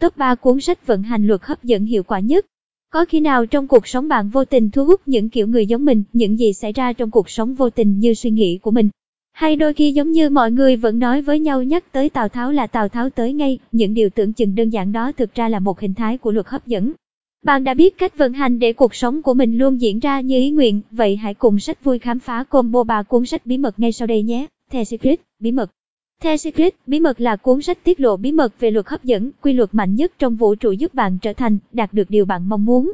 Top 0.00 0.16
3 0.16 0.34
cuốn 0.34 0.60
sách 0.60 0.86
vận 0.86 1.02
hành 1.02 1.26
luật 1.26 1.40
hấp 1.42 1.64
dẫn 1.64 1.84
hiệu 1.84 2.02
quả 2.02 2.20
nhất. 2.20 2.46
Có 2.90 3.04
khi 3.04 3.20
nào 3.20 3.46
trong 3.46 3.68
cuộc 3.68 3.86
sống 3.86 4.08
bạn 4.08 4.28
vô 4.28 4.44
tình 4.44 4.70
thu 4.70 4.84
hút 4.84 5.00
những 5.06 5.28
kiểu 5.28 5.46
người 5.46 5.66
giống 5.66 5.84
mình, 5.84 6.02
những 6.12 6.38
gì 6.38 6.52
xảy 6.52 6.72
ra 6.72 6.92
trong 6.92 7.10
cuộc 7.10 7.30
sống 7.30 7.54
vô 7.54 7.70
tình 7.70 7.98
như 7.98 8.14
suy 8.14 8.30
nghĩ 8.30 8.58
của 8.58 8.70
mình? 8.70 8.88
Hay 9.32 9.56
đôi 9.56 9.74
khi 9.74 9.92
giống 9.92 10.12
như 10.12 10.30
mọi 10.30 10.52
người 10.52 10.76
vẫn 10.76 10.98
nói 10.98 11.22
với 11.22 11.40
nhau 11.40 11.62
nhắc 11.62 11.92
tới 11.92 12.08
Tào 12.08 12.28
Tháo 12.28 12.52
là 12.52 12.66
Tào 12.66 12.88
Tháo 12.88 13.10
tới 13.10 13.32
ngay, 13.32 13.58
những 13.72 13.94
điều 13.94 14.10
tưởng 14.10 14.32
chừng 14.32 14.54
đơn 14.54 14.70
giản 14.70 14.92
đó 14.92 15.12
thực 15.12 15.34
ra 15.34 15.48
là 15.48 15.58
một 15.58 15.80
hình 15.80 15.94
thái 15.94 16.18
của 16.18 16.32
luật 16.32 16.46
hấp 16.46 16.66
dẫn. 16.66 16.92
Bạn 17.44 17.64
đã 17.64 17.74
biết 17.74 17.98
cách 17.98 18.18
vận 18.18 18.32
hành 18.32 18.58
để 18.58 18.72
cuộc 18.72 18.94
sống 18.94 19.22
của 19.22 19.34
mình 19.34 19.58
luôn 19.58 19.80
diễn 19.80 19.98
ra 19.98 20.20
như 20.20 20.38
ý 20.38 20.50
nguyện, 20.50 20.80
vậy 20.90 21.16
hãy 21.16 21.34
cùng 21.34 21.60
sách 21.60 21.84
vui 21.84 21.98
khám 21.98 22.18
phá 22.18 22.44
combo 22.44 22.84
3 22.84 23.02
cuốn 23.02 23.26
sách 23.26 23.46
bí 23.46 23.58
mật 23.58 23.78
ngay 23.78 23.92
sau 23.92 24.06
đây 24.06 24.22
nhé. 24.22 24.46
The 24.70 24.84
Secret, 24.84 25.20
bí 25.38 25.52
mật. 25.52 25.70
The 26.22 26.36
Secret, 26.36 26.74
bí 26.86 27.00
mật 27.00 27.20
là 27.20 27.36
cuốn 27.36 27.62
sách 27.62 27.84
tiết 27.84 28.00
lộ 28.00 28.16
bí 28.16 28.32
mật 28.32 28.60
về 28.60 28.70
luật 28.70 28.86
hấp 28.86 29.04
dẫn, 29.04 29.30
quy 29.42 29.52
luật 29.52 29.74
mạnh 29.74 29.94
nhất 29.94 30.12
trong 30.18 30.36
vũ 30.36 30.54
trụ 30.54 30.72
giúp 30.72 30.94
bạn 30.94 31.18
trở 31.22 31.32
thành, 31.32 31.58
đạt 31.72 31.92
được 31.92 32.10
điều 32.10 32.24
bạn 32.24 32.48
mong 32.48 32.64
muốn. 32.64 32.92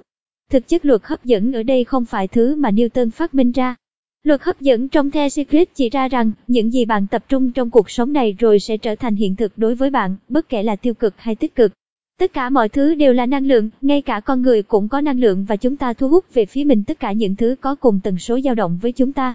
Thực 0.51 0.69
chất 0.69 0.85
luật 0.85 1.01
hấp 1.05 1.25
dẫn 1.25 1.53
ở 1.53 1.63
đây 1.63 1.85
không 1.85 2.05
phải 2.05 2.29
thứ 2.29 2.57
mà 2.57 2.71
Newton 2.71 3.11
phát 3.11 3.35
minh 3.35 3.53
ra. 3.53 3.75
Luật 4.23 4.43
hấp 4.43 4.61
dẫn 4.61 4.89
trong 4.89 5.11
The 5.11 5.29
Secret 5.29 5.69
chỉ 5.75 5.91
ra 5.91 6.09
rằng, 6.09 6.33
những 6.47 6.73
gì 6.73 6.85
bạn 6.85 7.07
tập 7.07 7.25
trung 7.29 7.53
trong 7.53 7.71
cuộc 7.71 7.91
sống 7.91 8.13
này 8.13 8.37
rồi 8.39 8.61
sẽ 8.61 8.77
trở 8.77 8.95
thành 8.95 9.17
hiện 9.17 9.37
thực 9.37 9.59
đối 9.59 9.75
với 9.75 9.91
bạn, 9.91 10.17
bất 10.29 10.49
kể 10.49 10.63
là 10.63 10.77
tiêu 10.77 10.95
cực 10.95 11.15
hay 11.17 11.35
tích 11.35 11.55
cực. 11.55 11.73
Tất 12.19 12.33
cả 12.33 12.51
mọi 12.51 12.69
thứ 12.69 12.95
đều 12.95 13.13
là 13.13 13.27
năng 13.27 13.47
lượng, 13.47 13.71
ngay 13.81 14.03
cả 14.03 14.21
con 14.21 14.43
người 14.43 14.63
cũng 14.63 14.89
có 14.89 15.01
năng 15.01 15.21
lượng 15.21 15.45
và 15.49 15.57
chúng 15.57 15.77
ta 15.77 15.93
thu 15.93 16.09
hút 16.09 16.25
về 16.35 16.47
phía 16.47 16.65
mình 16.65 16.85
tất 16.85 17.01
cả 17.01 17.13
những 17.13 17.37
thứ 17.37 17.57
có 17.61 17.75
cùng 17.75 18.01
tần 18.01 18.19
số 18.19 18.41
dao 18.45 18.55
động 18.55 18.79
với 18.83 18.93
chúng 18.93 19.13
ta. 19.13 19.35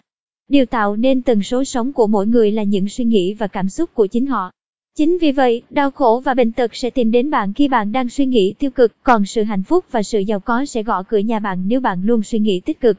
Điều 0.51 0.65
tạo 0.65 0.95
nên 0.95 1.21
tần 1.21 1.43
số 1.43 1.63
sống 1.63 1.93
của 1.93 2.07
mỗi 2.07 2.27
người 2.27 2.51
là 2.51 2.63
những 2.63 2.89
suy 2.89 3.05
nghĩ 3.05 3.33
và 3.33 3.47
cảm 3.47 3.69
xúc 3.69 3.89
của 3.93 4.07
chính 4.07 4.25
họ. 4.25 4.51
Chính 4.97 5.17
vì 5.21 5.31
vậy, 5.31 5.61
đau 5.69 5.91
khổ 5.91 6.21
và 6.25 6.33
bệnh 6.33 6.51
tật 6.51 6.75
sẽ 6.75 6.89
tìm 6.89 7.11
đến 7.11 7.29
bạn 7.29 7.53
khi 7.53 7.67
bạn 7.67 7.91
đang 7.91 8.09
suy 8.09 8.25
nghĩ 8.25 8.53
tiêu 8.59 8.71
cực, 8.71 8.91
còn 9.03 9.25
sự 9.25 9.43
hạnh 9.43 9.63
phúc 9.63 9.85
và 9.91 10.03
sự 10.03 10.19
giàu 10.19 10.39
có 10.39 10.65
sẽ 10.65 10.83
gõ 10.83 11.03
cửa 11.03 11.17
nhà 11.17 11.39
bạn 11.39 11.63
nếu 11.67 11.79
bạn 11.79 12.03
luôn 12.03 12.23
suy 12.23 12.39
nghĩ 12.39 12.59
tích 12.59 12.79
cực. 12.79 12.97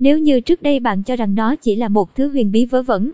Nếu 0.00 0.18
như 0.18 0.40
trước 0.40 0.62
đây 0.62 0.80
bạn 0.80 1.02
cho 1.02 1.16
rằng 1.16 1.34
nó 1.34 1.56
chỉ 1.56 1.76
là 1.76 1.88
một 1.88 2.14
thứ 2.14 2.28
huyền 2.28 2.52
bí 2.52 2.64
vớ 2.64 2.82
vẩn, 2.82 3.10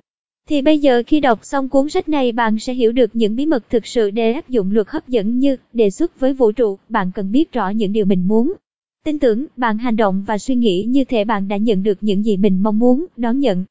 thì 0.49 0.63
bây 0.63 0.79
giờ 0.79 1.03
khi 1.07 1.21
đọc 1.21 1.39
xong 1.43 1.69
cuốn 1.69 1.91
sách 1.91 2.09
này 2.09 2.33
bạn 2.33 2.59
sẽ 2.59 2.75
hiểu 2.75 2.93
được 2.93 3.11
những 3.17 3.37
bí 3.37 3.47
mật 3.47 3.71
thực 3.71 3.87
sự 3.87 4.11
để 4.11 4.33
áp 4.33 4.49
dụng 4.49 4.73
luật 4.73 4.89
hấp 4.89 5.09
dẫn 5.09 5.39
như 5.39 5.57
đề 5.73 5.91
xuất 5.91 6.21
với 6.21 6.33
vũ 6.33 6.53
trụ, 6.53 6.79
bạn 6.89 7.11
cần 7.15 7.33
biết 7.33 7.53
rõ 7.53 7.69
những 7.69 7.93
điều 7.93 8.05
mình 8.05 8.29
muốn. 8.29 8.53
Tin 9.05 9.19
tưởng, 9.19 9.47
bạn 9.57 9.79
hành 9.79 9.97
động 9.97 10.25
và 10.27 10.39
suy 10.39 10.55
nghĩ 10.55 10.85
như 10.89 11.05
thể 11.05 11.25
bạn 11.25 11.49
đã 11.49 11.57
nhận 11.57 11.83
được 11.83 11.99
những 12.01 12.25
gì 12.25 12.37
mình 12.37 12.63
mong 12.63 12.79
muốn, 12.79 13.07
đón 13.17 13.41
nhận. 13.41 13.65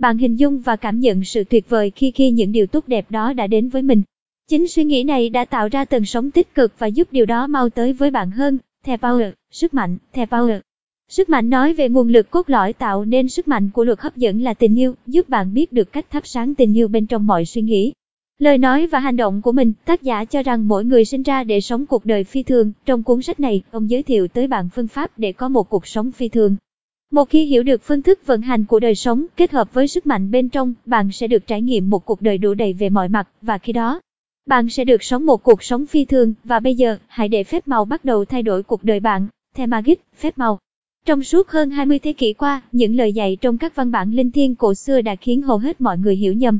Bạn 0.00 0.18
hình 0.18 0.36
dung 0.36 0.60
và 0.60 0.76
cảm 0.76 1.00
nhận 1.00 1.24
sự 1.24 1.44
tuyệt 1.44 1.68
vời 1.68 1.92
khi 1.94 2.10
khi 2.10 2.30
những 2.30 2.52
điều 2.52 2.66
tốt 2.66 2.84
đẹp 2.86 3.10
đó 3.10 3.32
đã 3.32 3.46
đến 3.46 3.68
với 3.68 3.82
mình. 3.82 4.02
Chính 4.48 4.68
suy 4.68 4.84
nghĩ 4.84 5.04
này 5.04 5.28
đã 5.28 5.44
tạo 5.44 5.68
ra 5.68 5.84
tần 5.84 6.04
sóng 6.04 6.30
tích 6.30 6.54
cực 6.54 6.72
và 6.78 6.86
giúp 6.86 7.08
điều 7.10 7.26
đó 7.26 7.46
mau 7.46 7.68
tới 7.68 7.92
với 7.92 8.10
bạn 8.10 8.30
hơn. 8.30 8.58
The 8.84 8.96
Power, 8.96 9.32
sức 9.50 9.74
mạnh, 9.74 9.98
The 10.12 10.24
Power. 10.24 10.60
Sức 11.08 11.28
mạnh 11.28 11.50
nói 11.50 11.74
về 11.74 11.88
nguồn 11.88 12.08
lực 12.08 12.30
cốt 12.30 12.50
lõi 12.50 12.72
tạo 12.72 13.04
nên 13.04 13.28
sức 13.28 13.48
mạnh 13.48 13.70
của 13.70 13.84
luật 13.84 14.00
hấp 14.00 14.16
dẫn 14.16 14.42
là 14.42 14.54
tình 14.54 14.78
yêu, 14.78 14.94
giúp 15.06 15.28
bạn 15.28 15.54
biết 15.54 15.72
được 15.72 15.92
cách 15.92 16.06
thắp 16.10 16.26
sáng 16.26 16.54
tình 16.54 16.76
yêu 16.76 16.88
bên 16.88 17.06
trong 17.06 17.26
mọi 17.26 17.44
suy 17.44 17.62
nghĩ. 17.62 17.92
Lời 18.38 18.58
nói 18.58 18.86
và 18.86 18.98
hành 18.98 19.16
động 19.16 19.42
của 19.42 19.52
mình, 19.52 19.72
tác 19.84 20.02
giả 20.02 20.24
cho 20.24 20.42
rằng 20.42 20.68
mỗi 20.68 20.84
người 20.84 21.04
sinh 21.04 21.22
ra 21.22 21.44
để 21.44 21.60
sống 21.60 21.86
cuộc 21.86 22.04
đời 22.04 22.24
phi 22.24 22.42
thường. 22.42 22.72
Trong 22.86 23.02
cuốn 23.02 23.22
sách 23.22 23.40
này, 23.40 23.62
ông 23.70 23.90
giới 23.90 24.02
thiệu 24.02 24.28
tới 24.28 24.46
bạn 24.46 24.68
phương 24.74 24.88
pháp 24.88 25.10
để 25.18 25.32
có 25.32 25.48
một 25.48 25.70
cuộc 25.70 25.86
sống 25.86 26.12
phi 26.12 26.28
thường. 26.28 26.56
Một 27.10 27.30
khi 27.30 27.44
hiểu 27.44 27.62
được 27.62 27.82
phương 27.84 28.02
thức 28.02 28.26
vận 28.26 28.42
hành 28.42 28.64
của 28.64 28.80
đời 28.80 28.94
sống 28.94 29.26
kết 29.36 29.50
hợp 29.50 29.74
với 29.74 29.88
sức 29.88 30.06
mạnh 30.06 30.30
bên 30.30 30.48
trong, 30.48 30.74
bạn 30.86 31.12
sẽ 31.12 31.26
được 31.26 31.46
trải 31.46 31.62
nghiệm 31.62 31.90
một 31.90 32.04
cuộc 32.04 32.22
đời 32.22 32.38
đủ 32.38 32.54
đầy 32.54 32.72
về 32.72 32.90
mọi 32.90 33.08
mặt 33.08 33.28
và 33.42 33.58
khi 33.58 33.72
đó, 33.72 34.00
bạn 34.46 34.70
sẽ 34.70 34.84
được 34.84 35.02
sống 35.02 35.26
một 35.26 35.42
cuộc 35.42 35.62
sống 35.62 35.86
phi 35.86 36.04
thường 36.04 36.34
và 36.44 36.60
bây 36.60 36.74
giờ, 36.74 36.96
hãy 37.06 37.28
để 37.28 37.44
phép 37.44 37.68
màu 37.68 37.84
bắt 37.84 38.04
đầu 38.04 38.24
thay 38.24 38.42
đổi 38.42 38.62
cuộc 38.62 38.84
đời 38.84 39.00
bạn. 39.00 39.26
The 39.54 39.66
Magic, 39.66 40.00
phép 40.16 40.38
màu. 40.38 40.58
Trong 41.06 41.24
suốt 41.24 41.48
hơn 41.48 41.70
20 41.70 41.98
thế 41.98 42.12
kỷ 42.12 42.32
qua, 42.32 42.62
những 42.72 42.96
lời 42.96 43.12
dạy 43.12 43.36
trong 43.40 43.58
các 43.58 43.76
văn 43.76 43.90
bản 43.90 44.12
linh 44.12 44.30
thiêng 44.30 44.54
cổ 44.54 44.74
xưa 44.74 45.00
đã 45.00 45.16
khiến 45.16 45.42
hầu 45.42 45.58
hết 45.58 45.80
mọi 45.80 45.98
người 45.98 46.16
hiểu 46.16 46.32
nhầm. 46.32 46.58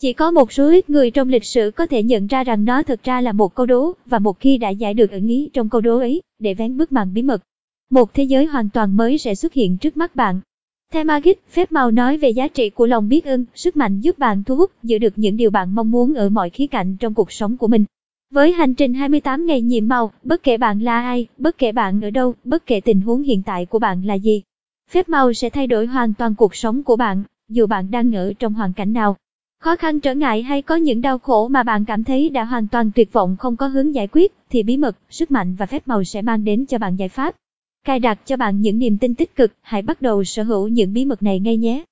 Chỉ 0.00 0.12
có 0.12 0.30
một 0.30 0.52
số 0.52 0.70
ít 0.70 0.90
người 0.90 1.10
trong 1.10 1.28
lịch 1.28 1.44
sử 1.44 1.70
có 1.70 1.86
thể 1.86 2.02
nhận 2.02 2.26
ra 2.26 2.44
rằng 2.44 2.64
nó 2.64 2.82
thực 2.82 3.02
ra 3.04 3.20
là 3.20 3.32
một 3.32 3.54
câu 3.54 3.66
đố, 3.66 3.92
và 4.06 4.18
một 4.18 4.40
khi 4.40 4.58
đã 4.58 4.68
giải 4.68 4.94
được 4.94 5.10
ẩn 5.10 5.28
ý 5.28 5.50
trong 5.52 5.68
câu 5.68 5.80
đố 5.80 5.98
ấy, 5.98 6.22
để 6.38 6.54
vén 6.54 6.76
bức 6.76 6.92
màn 6.92 7.14
bí 7.14 7.22
mật, 7.22 7.42
một 7.90 8.14
thế 8.14 8.24
giới 8.24 8.46
hoàn 8.46 8.68
toàn 8.70 8.96
mới 8.96 9.18
sẽ 9.18 9.34
xuất 9.34 9.52
hiện 9.52 9.76
trước 9.76 9.96
mắt 9.96 10.16
bạn. 10.16 10.40
The 10.92 11.04
Magic, 11.04 11.42
phép 11.50 11.72
màu 11.72 11.90
nói 11.90 12.18
về 12.18 12.30
giá 12.30 12.48
trị 12.48 12.70
của 12.70 12.86
lòng 12.86 13.08
biết 13.08 13.24
ơn, 13.24 13.44
sức 13.54 13.76
mạnh 13.76 14.00
giúp 14.00 14.18
bạn 14.18 14.44
thu 14.44 14.56
hút, 14.56 14.70
giữ 14.82 14.98
được 14.98 15.12
những 15.16 15.36
điều 15.36 15.50
bạn 15.50 15.74
mong 15.74 15.90
muốn 15.90 16.14
ở 16.14 16.28
mọi 16.28 16.50
khía 16.50 16.66
cạnh 16.66 16.96
trong 16.96 17.14
cuộc 17.14 17.32
sống 17.32 17.56
của 17.56 17.68
mình. 17.68 17.84
Với 18.30 18.52
hành 18.52 18.74
trình 18.74 18.94
28 18.94 19.46
ngày 19.46 19.60
nhiệm 19.60 19.88
màu, 19.88 20.12
bất 20.22 20.42
kể 20.42 20.56
bạn 20.56 20.80
là 20.80 21.02
ai, 21.02 21.26
bất 21.38 21.58
kể 21.58 21.72
bạn 21.72 22.00
ở 22.00 22.10
đâu, 22.10 22.34
bất 22.44 22.66
kể 22.66 22.80
tình 22.80 23.00
huống 23.00 23.22
hiện 23.22 23.42
tại 23.42 23.66
của 23.66 23.78
bạn 23.78 24.04
là 24.04 24.14
gì, 24.14 24.42
phép 24.90 25.08
màu 25.08 25.32
sẽ 25.32 25.50
thay 25.50 25.66
đổi 25.66 25.86
hoàn 25.86 26.14
toàn 26.14 26.34
cuộc 26.34 26.54
sống 26.54 26.82
của 26.82 26.96
bạn, 26.96 27.22
dù 27.48 27.66
bạn 27.66 27.90
đang 27.90 28.16
ở 28.16 28.32
trong 28.38 28.54
hoàn 28.54 28.72
cảnh 28.72 28.92
nào. 28.92 29.16
Khó 29.60 29.76
khăn 29.76 30.00
trở 30.00 30.14
ngại 30.14 30.42
hay 30.42 30.62
có 30.62 30.76
những 30.76 31.00
đau 31.00 31.18
khổ 31.18 31.48
mà 31.48 31.62
bạn 31.62 31.84
cảm 31.84 32.04
thấy 32.04 32.28
đã 32.28 32.44
hoàn 32.44 32.68
toàn 32.68 32.90
tuyệt 32.94 33.12
vọng 33.12 33.36
không 33.38 33.56
có 33.56 33.66
hướng 33.66 33.94
giải 33.94 34.08
quyết, 34.12 34.34
thì 34.50 34.62
bí 34.62 34.76
mật, 34.76 34.96
sức 35.10 35.30
mạnh 35.30 35.54
và 35.54 35.66
phép 35.66 35.88
màu 35.88 36.04
sẽ 36.04 36.22
mang 36.22 36.44
đến 36.44 36.66
cho 36.66 36.78
bạn 36.78 36.96
giải 36.96 37.08
pháp. 37.08 37.34
Cài 37.84 38.00
đặt 38.00 38.18
cho 38.26 38.36
bạn 38.36 38.60
những 38.60 38.78
niềm 38.78 38.98
tin 38.98 39.14
tích 39.14 39.36
cực, 39.36 39.52
hãy 39.60 39.82
bắt 39.82 40.02
đầu 40.02 40.24
sở 40.24 40.42
hữu 40.42 40.68
những 40.68 40.92
bí 40.92 41.04
mật 41.04 41.22
này 41.22 41.40
ngay 41.40 41.56
nhé. 41.56 41.84